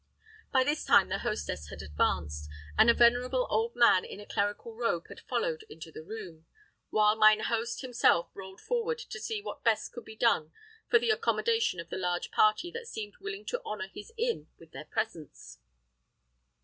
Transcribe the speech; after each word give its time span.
By 0.51 0.63
this 0.63 0.83
time 0.83 1.09
the 1.09 1.19
hostess 1.19 1.69
had 1.69 1.83
advanced, 1.83 2.49
and 2.75 2.89
a 2.89 2.93
venerable 2.95 3.45
old 3.51 3.75
man 3.75 4.03
in 4.03 4.19
a 4.19 4.25
clerical 4.25 4.75
robe 4.75 5.05
had 5.09 5.19
followed 5.29 5.61
into 5.69 5.91
the 5.91 6.01
room, 6.01 6.47
while 6.89 7.15
mine 7.15 7.41
host 7.41 7.81
himself 7.81 8.31
rolled 8.33 8.59
forward 8.59 8.97
to 8.97 9.19
see 9.19 9.43
what 9.43 9.63
best 9.63 9.93
could 9.93 10.05
be 10.05 10.15
done 10.15 10.53
for 10.89 10.97
the 10.97 11.11
accommodation 11.11 11.79
of 11.79 11.89
the 11.89 11.99
large 11.99 12.31
party 12.31 12.71
that 12.71 12.87
seemed 12.87 13.17
willing 13.21 13.45
to 13.45 13.61
honour 13.63 13.89
his 13.89 14.11
inn 14.17 14.47
with 14.57 14.71
their 14.71 14.85
presence. 14.85 15.59